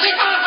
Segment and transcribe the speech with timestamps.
[0.00, 0.37] we are.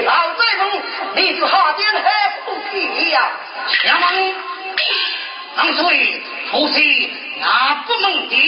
[0.00, 0.82] 老贼们
[1.16, 3.30] 你就好点还不起呀？
[3.84, 4.12] 杨王
[5.56, 6.74] 万岁不是
[7.40, 8.38] 那不能见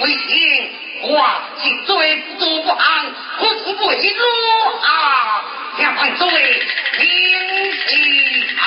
[0.00, 0.70] 为情
[1.02, 5.44] 我是罪不足不安不足为恶啊。
[5.78, 6.66] 杨王所谓
[6.98, 7.06] 明
[8.58, 8.62] 啊？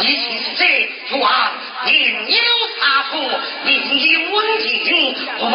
[0.00, 1.52] 你且记住啊
[1.84, 2.42] 另有
[2.80, 3.30] 他处
[3.64, 5.54] 另有温情不忘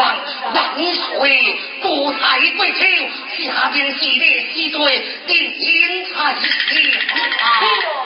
[0.53, 3.09] 万岁不太贵天
[3.46, 6.42] 下边义的一罪定天下一
[6.74, 7.97] 情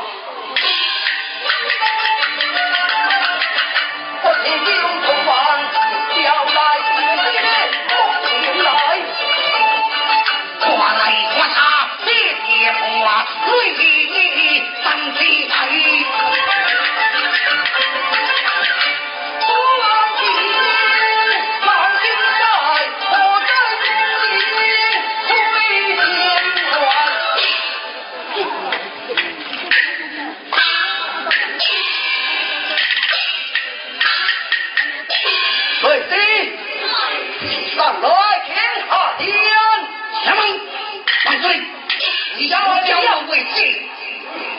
[42.38, 43.81] 你家我要为弟，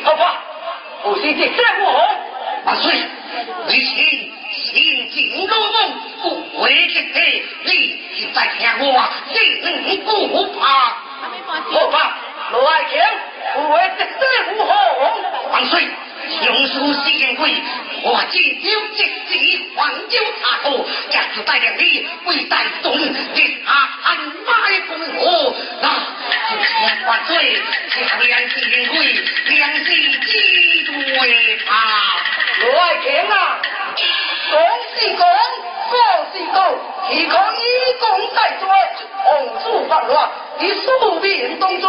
[0.04, 0.26] 老婆，
[1.04, 1.84] 我弟弟在我。
[2.64, 2.94] 万岁，
[3.66, 8.84] 为亲亲进宫，为弟，你在天我
[9.84, 10.96] 你不怕，
[11.72, 12.00] 老婆，
[12.52, 13.00] 罗爱卿，
[13.56, 14.24] 我为弟弟在
[14.58, 14.62] 我
[15.50, 15.88] 万岁。
[16.40, 17.62] 雄叔是个鬼，
[18.02, 18.64] 我今朝
[18.94, 18.96] 一
[19.28, 19.30] 指
[19.76, 23.68] 黄州大哥，家就带着你为大宋立下
[24.04, 24.10] 恩
[24.46, 25.52] 威功劳。
[25.80, 25.84] 那
[26.64, 28.94] 千万，小娘是个鬼，
[29.50, 31.70] 娘是几对啊？
[32.64, 33.60] 我爱听啊，
[33.96, 34.00] 讲
[34.94, 35.20] 是讲，
[35.92, 35.94] 告
[36.32, 36.56] 是告，
[37.10, 37.60] 提供以
[38.00, 38.68] 功代罪，
[39.24, 39.24] 红
[39.62, 40.10] 烛发落，
[40.58, 41.88] 你庶民当罪。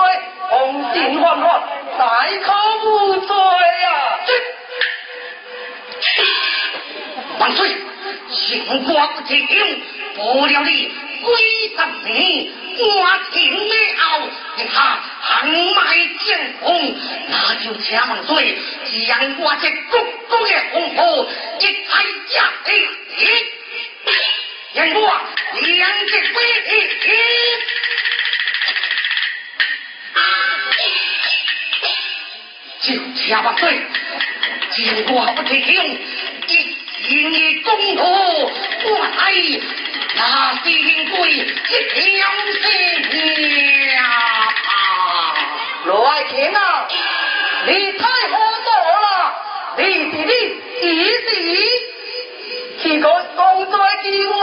[0.53, 1.63] 红心犯乱，
[1.97, 2.53] 大可
[2.85, 4.19] 无罪呀！
[7.39, 7.75] 万岁，
[8.31, 9.83] 秦国不听，
[10.15, 10.91] 不了你
[11.23, 11.33] 归
[11.69, 11.75] 十
[12.07, 12.85] 年，我
[13.31, 13.73] 听了，
[14.57, 15.81] 你他横迈
[16.23, 16.95] 剑锋，
[17.29, 18.55] 那就请万岁
[19.07, 21.01] 将我这国公的红袍
[21.59, 22.69] 一抬架起。
[24.73, 26.35] 燕国两只飞
[26.69, 26.73] 鹰，
[32.81, 33.81] 就且万岁，
[34.77, 35.55] 燕国不听，
[36.47, 36.51] 一
[37.07, 39.31] 因公土，我来
[40.15, 40.19] 那
[40.63, 42.01] 新贵一条
[42.43, 43.17] 命
[43.97, 44.01] 啊！
[45.85, 46.87] 罗爱卿啊，
[47.67, 48.67] 你太糊涂
[49.01, 49.05] 了，
[49.77, 49.81] 你
[50.11, 50.31] 是你
[50.81, 51.25] 意思？
[52.79, 54.33] 提个公在给我，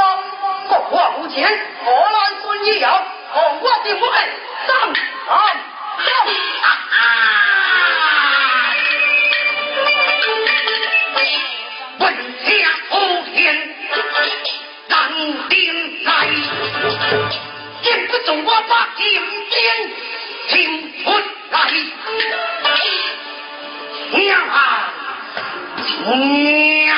[0.66, 1.46] 国话无钱，
[1.84, 2.88] 何难顺意有？
[3.32, 4.12] 红我就不会
[4.70, 4.94] 上上
[6.04, 6.06] 上
[6.62, 7.02] 啊！
[11.98, 12.02] 问
[12.44, 12.48] 下
[12.88, 12.92] 普
[13.34, 13.34] 天
[14.88, 14.94] 难
[15.48, 15.58] 定
[16.04, 16.08] 来，
[17.82, 19.02] 见不中我把金
[19.50, 19.52] 鞭
[20.48, 20.54] 听
[21.02, 21.06] 出
[21.50, 21.54] 来，
[24.12, 24.54] 娘啊，
[26.06, 26.89] 娘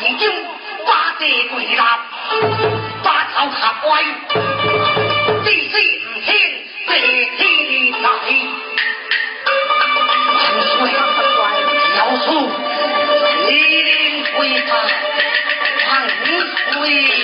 [0.00, 0.28] 至今
[0.86, 1.76] 八戒跪立
[3.02, 3.56] 把头合
[3.88, 3.92] 歪
[5.44, 6.28] 姿势唔清
[6.86, 7.02] 谢天
[7.36, 8.28] 谢地万岁
[9.68, 9.78] 万
[10.38, 10.72] 万岁
[11.96, 12.26] 妖叔
[13.44, 13.48] 死
[15.86, 15.90] 万
[16.72, 17.23] 岁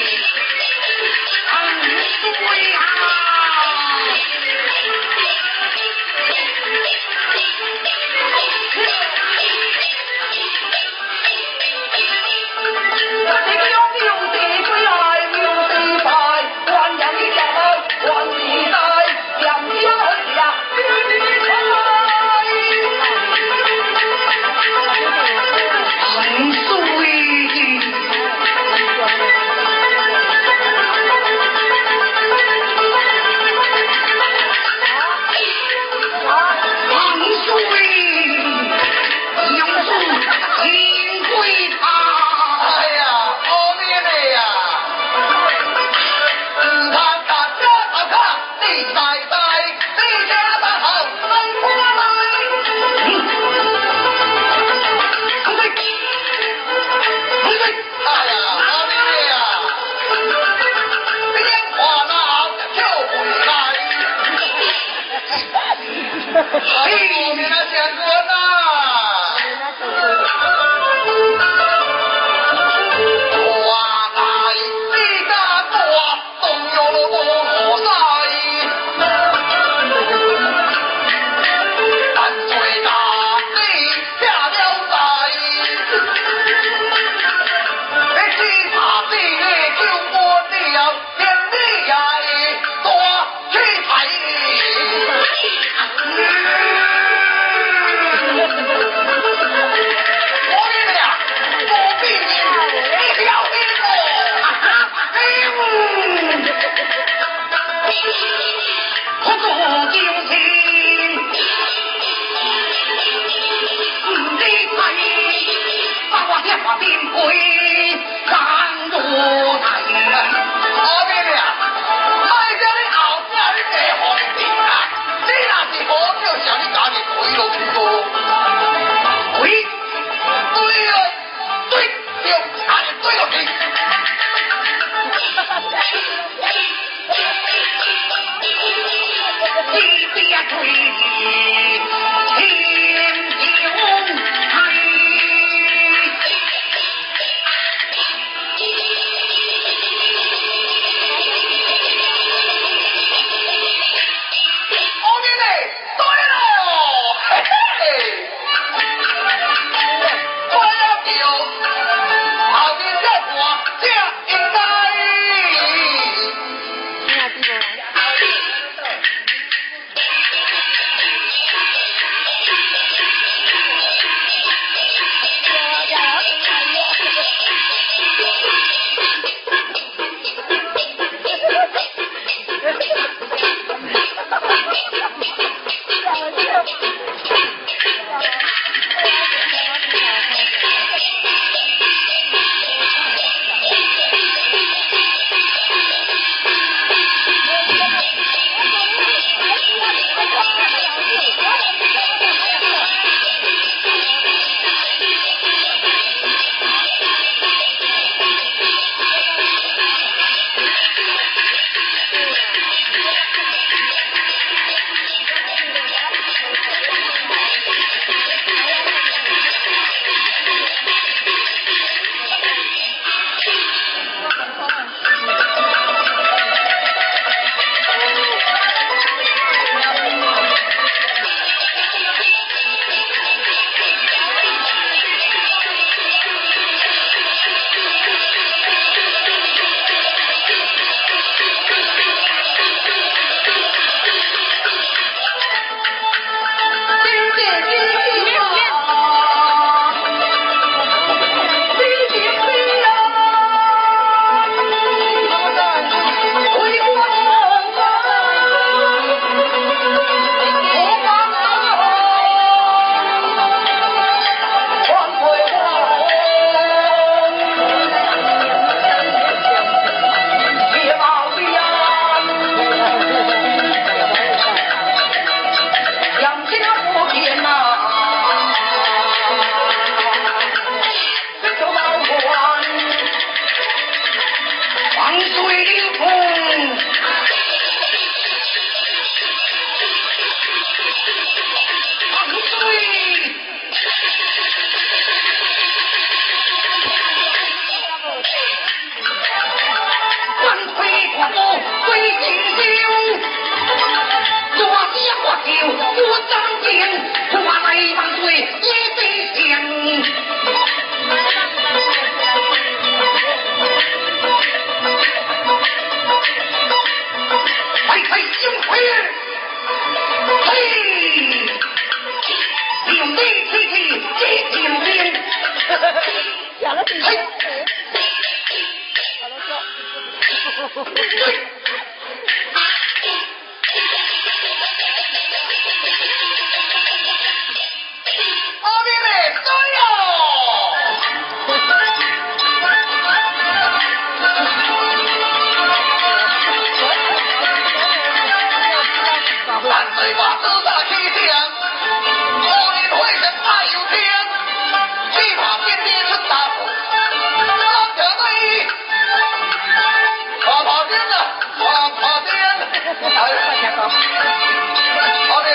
[363.93, 365.49] 我哋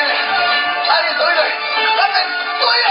[0.86, 1.42] 快啲水嚟
[1.96, 2.18] 一齐
[2.60, 2.90] 水啊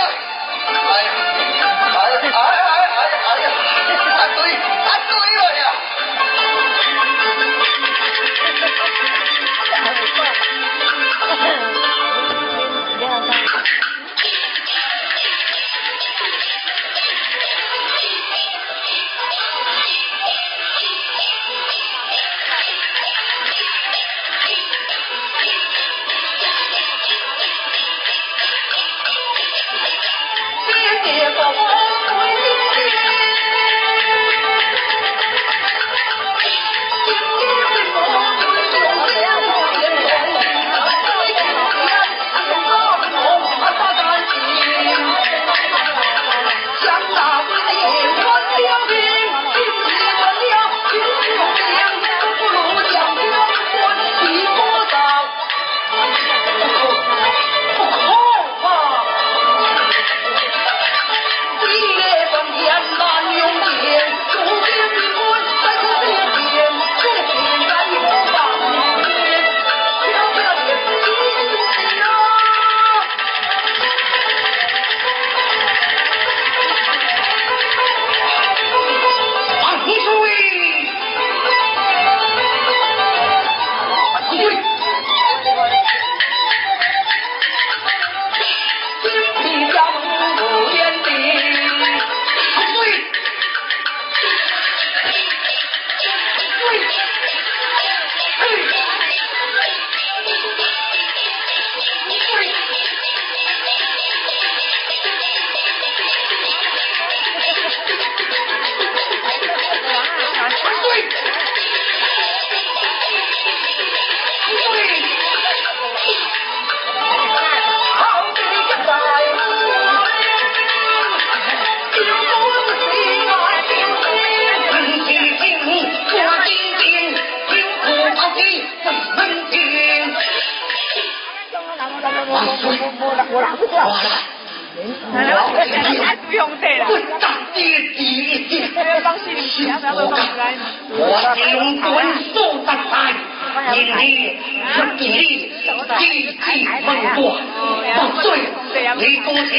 [148.93, 149.01] 个。
[149.01, 149.53] 李公卿，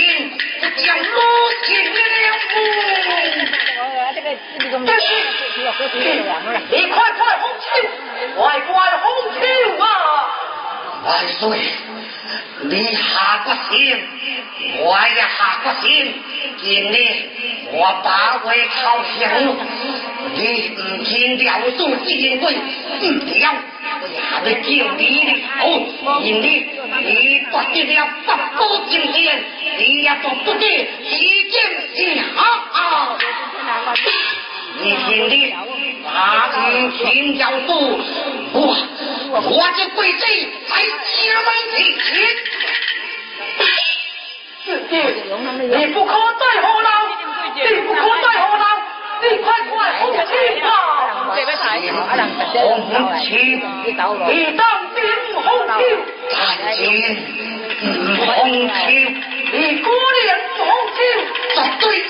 [0.62, 1.02] 这将我
[1.64, 1.90] 接你
[2.26, 2.54] 了不？
[6.70, 7.66] 你快快红亲，
[8.36, 8.68] 快快
[8.98, 9.04] 红
[9.34, 9.42] 亲
[9.82, 9.84] 啊！
[11.06, 11.44] 万岁，
[12.64, 13.02] 你下
[13.46, 13.74] 过心，
[14.80, 15.86] 我也下过心。
[16.58, 16.94] 今日
[17.72, 19.20] 我把位朝廷，
[20.34, 22.44] 你不听了宋金贵，
[23.00, 23.06] 不。
[24.10, 26.30] 打得精兵的勇，兄，你
[27.52, 29.44] 不得了，发高进先，
[29.78, 30.66] 你也做不得，
[31.02, 31.54] 已经
[31.94, 31.96] 死
[32.38, 32.42] 啊
[32.72, 32.78] 啊！
[34.84, 35.56] 兄弟，
[36.04, 36.08] 万
[36.92, 37.70] 军要渡
[38.54, 38.78] 过，
[39.32, 40.24] 我这贵子
[40.68, 42.06] 才前来请见。
[44.66, 44.68] 四，
[45.78, 46.90] 你不可再胡闹，
[47.56, 48.66] 你不可再胡闹。
[49.32, 50.68] 你快快不去吧！
[52.52, 52.56] 红，
[54.28, 54.62] 你当
[54.94, 55.44] 兵红
[55.78, 55.82] 旗，
[56.32, 56.34] 大，
[58.26, 58.28] 红，
[60.58, 62.05] 红，绝对。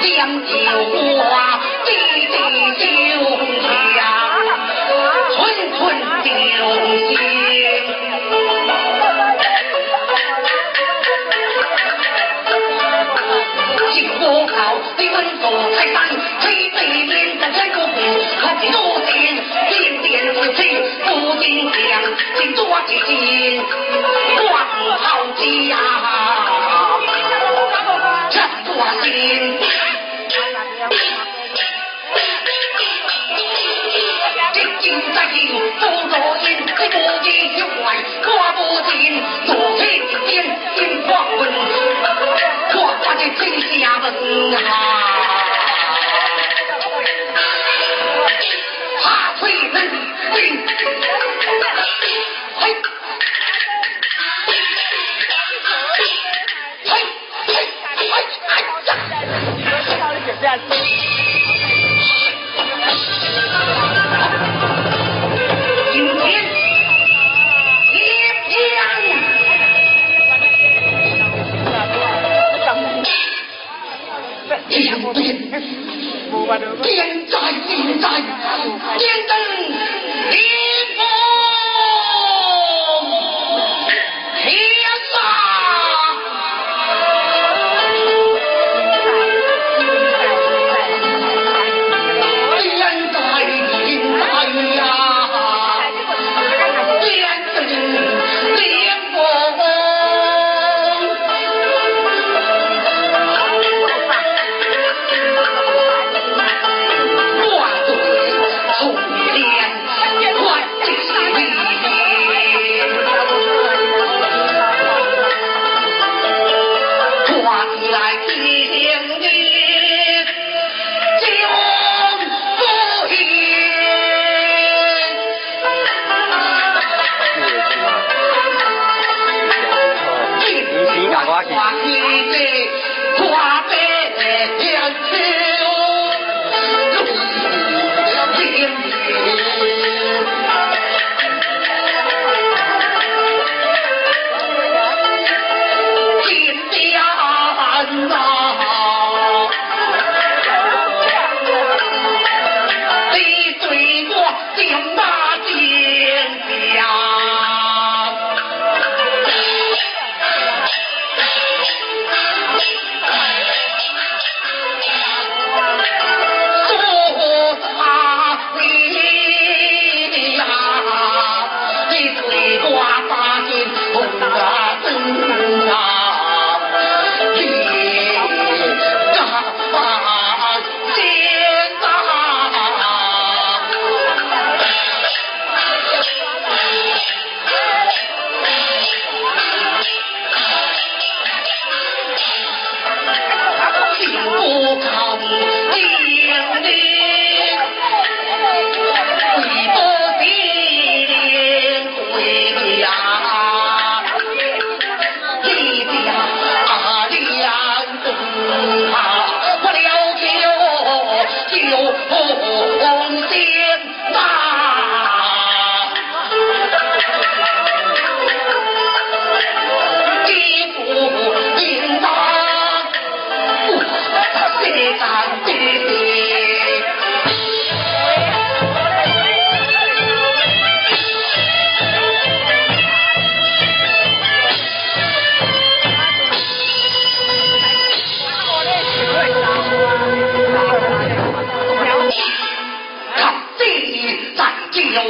[0.00, 0.06] 将
[0.44, 0.52] 酒
[1.16, 1.88] 挂，滴
[2.30, 2.34] 滴
[2.76, 2.84] 酒
[3.62, 3.98] 香，
[5.34, 5.36] 寸
[5.76, 5.78] 寸
[6.22, 6.26] 酒
[7.14, 7.16] 香。
[13.90, 14.52] 金我烤，
[14.98, 15.42] 你吩咐
[15.74, 15.96] 开山，
[16.40, 17.78] 吹北边的天空，
[18.38, 19.10] 可见如今
[19.68, 20.06] 金殿
[20.54, 20.58] 之
[21.04, 21.08] 不
[21.40, 21.78] 禁香。
[44.50, 44.58] 中，
[49.02, 49.96] 怕退能力。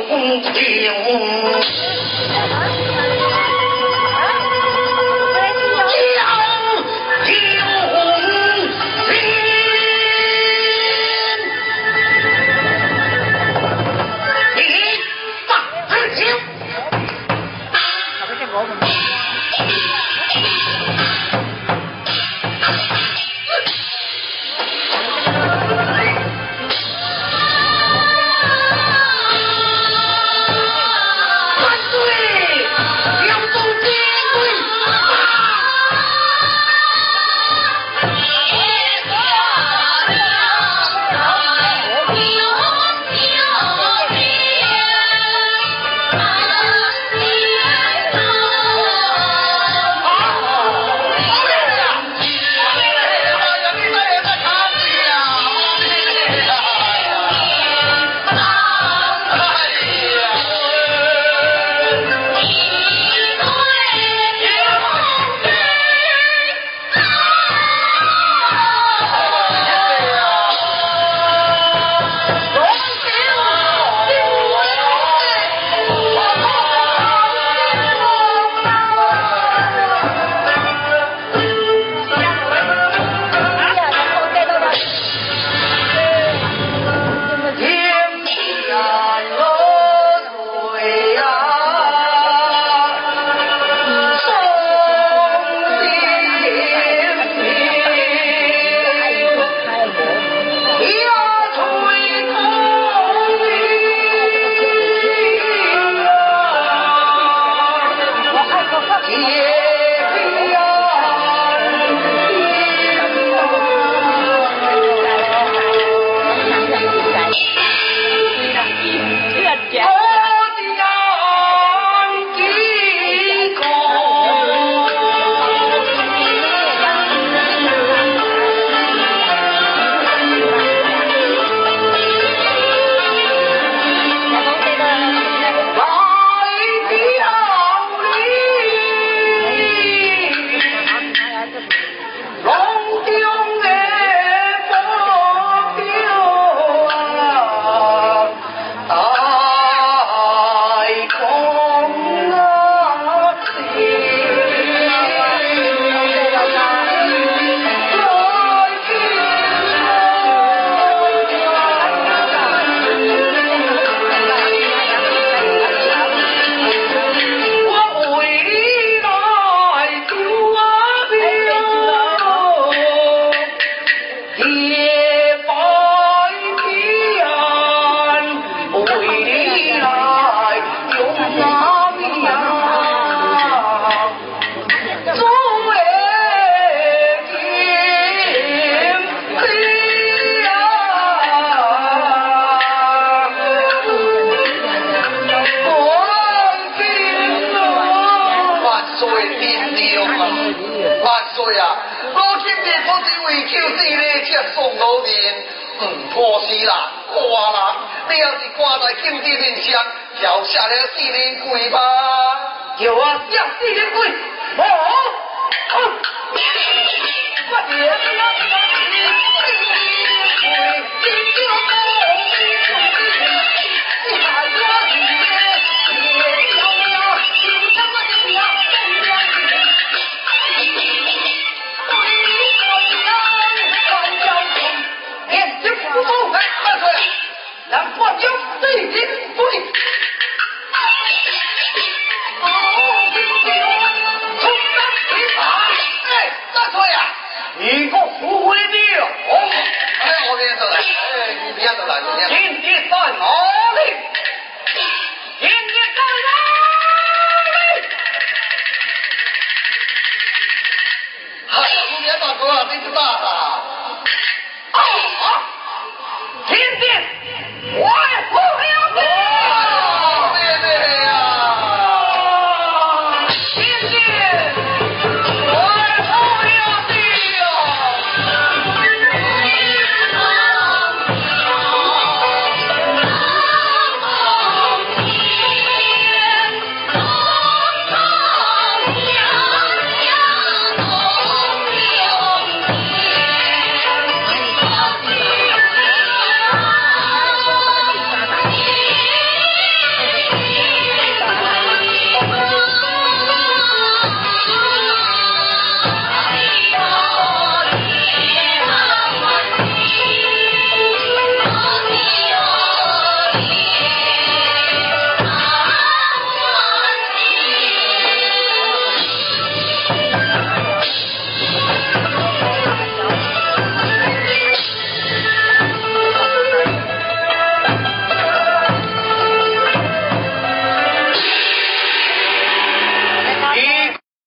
[0.08, 0.88] 公平